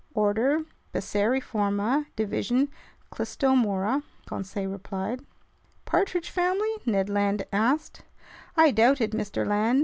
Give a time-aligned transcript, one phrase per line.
[0.15, 0.63] "Order
[0.95, 2.69] Passeriforma, division
[3.11, 5.23] Clystomora," Conseil replied.
[5.85, 8.01] "Partridge family?" Ned Land asked.
[8.57, 9.45] "I doubt it, Mr.
[9.45, 9.79] Land.